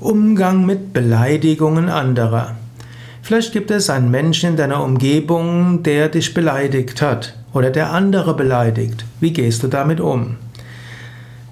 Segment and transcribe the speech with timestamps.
[0.00, 2.54] Umgang mit Beleidigungen anderer.
[3.22, 8.36] Vielleicht gibt es einen Menschen in deiner Umgebung, der dich beleidigt hat oder der andere
[8.36, 9.06] beleidigt.
[9.20, 10.36] Wie gehst du damit um?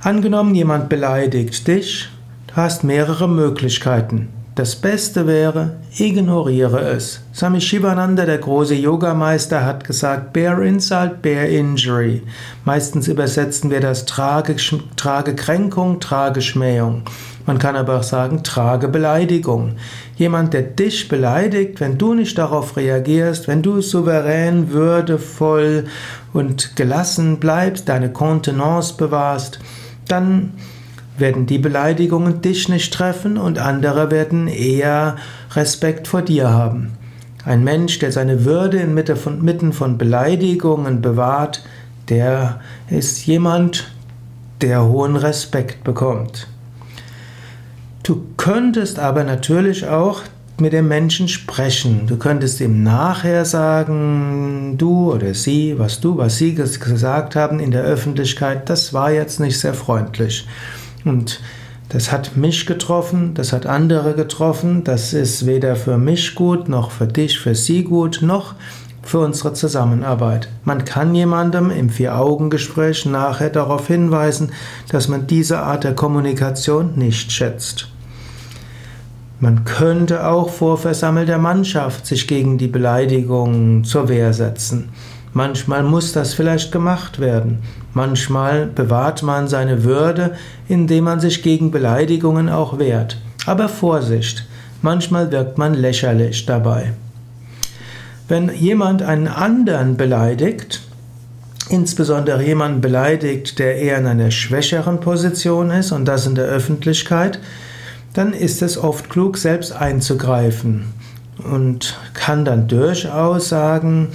[0.00, 2.10] Angenommen, jemand beleidigt dich,
[2.48, 4.28] du hast mehrere Möglichkeiten.
[4.56, 7.20] Das Beste wäre, ignoriere es.
[7.34, 12.22] Swami Shivananda, der große Yogameister, hat gesagt, bear insult, bear injury.
[12.64, 14.56] Meistens übersetzen wir das trage,
[14.96, 17.02] trage Kränkung, trage Schmähung.
[17.44, 19.76] Man kann aber auch sagen, trage Beleidigung.
[20.16, 25.84] Jemand, der dich beleidigt, wenn du nicht darauf reagierst, wenn du souverän, würdevoll
[26.32, 29.58] und gelassen bleibst, deine Kontenance bewahrst,
[30.08, 30.54] dann
[31.18, 35.16] werden die Beleidigungen dich nicht treffen und andere werden eher
[35.54, 36.92] Respekt vor dir haben.
[37.44, 41.62] Ein Mensch, der seine Würde inmitten von Beleidigungen bewahrt,
[42.08, 43.92] der ist jemand,
[44.60, 46.48] der hohen Respekt bekommt.
[48.02, 50.22] Du könntest aber natürlich auch
[50.58, 52.06] mit dem Menschen sprechen.
[52.06, 57.70] Du könntest ihm nachher sagen, du oder sie, was du, was sie gesagt haben in
[57.70, 60.46] der Öffentlichkeit, das war jetzt nicht sehr freundlich.
[61.06, 61.40] Und
[61.88, 66.90] das hat mich getroffen, das hat andere getroffen, das ist weder für mich gut, noch
[66.90, 68.54] für dich, für sie gut, noch
[69.02, 70.48] für unsere Zusammenarbeit.
[70.64, 74.50] Man kann jemandem im Vier-Augen-Gespräch nachher darauf hinweisen,
[74.88, 77.88] dass man diese Art der Kommunikation nicht schätzt.
[79.38, 84.88] Man könnte auch vor versammelter Mannschaft sich gegen die Beleidigung zur Wehr setzen.
[85.36, 87.58] Manchmal muss das vielleicht gemacht werden.
[87.92, 90.34] Manchmal bewahrt man seine Würde,
[90.66, 93.18] indem man sich gegen Beleidigungen auch wehrt.
[93.44, 94.46] Aber Vorsicht,
[94.80, 96.94] manchmal wirkt man lächerlich dabei.
[98.28, 100.80] Wenn jemand einen anderen beleidigt,
[101.68, 107.40] insbesondere jemanden beleidigt, der eher in einer schwächeren Position ist und das in der Öffentlichkeit,
[108.14, 110.86] dann ist es oft klug, selbst einzugreifen
[111.44, 114.08] und kann dann durchaus sagen,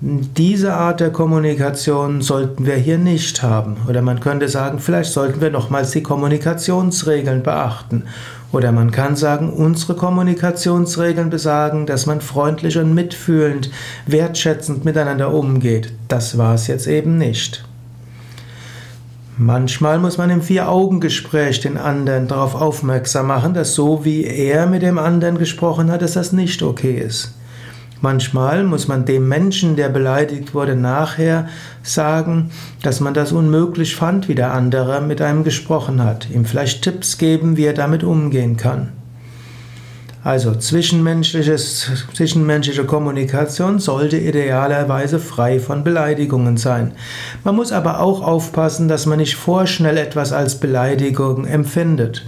[0.00, 3.78] diese Art der Kommunikation sollten wir hier nicht haben.
[3.88, 8.04] Oder man könnte sagen, vielleicht sollten wir nochmals die Kommunikationsregeln beachten.
[8.52, 13.70] Oder man kann sagen, unsere Kommunikationsregeln besagen, dass man freundlich und mitfühlend,
[14.06, 15.92] wertschätzend miteinander umgeht.
[16.06, 17.64] Das war es jetzt eben nicht.
[19.36, 24.82] Manchmal muss man im Vier-Augen-Gespräch den anderen darauf aufmerksam machen, dass so wie er mit
[24.82, 27.34] dem anderen gesprochen hat, dass das nicht okay ist.
[28.00, 31.48] Manchmal muss man dem Menschen, der beleidigt wurde, nachher
[31.82, 32.50] sagen,
[32.82, 37.18] dass man das unmöglich fand, wie der andere mit einem gesprochen hat, ihm vielleicht Tipps
[37.18, 38.92] geben, wie er damit umgehen kann.
[40.22, 46.92] Also zwischenmenschliches, zwischenmenschliche Kommunikation sollte idealerweise frei von Beleidigungen sein.
[47.44, 52.26] Man muss aber auch aufpassen, dass man nicht vorschnell etwas als Beleidigung empfindet.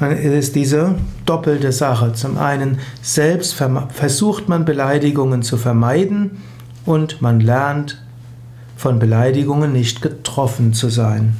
[0.00, 0.94] Es ist diese
[1.26, 2.12] doppelte Sache.
[2.12, 6.42] Zum einen selbst versucht man Beleidigungen zu vermeiden
[6.84, 8.00] und man lernt
[8.76, 11.36] von Beleidigungen nicht getroffen zu sein.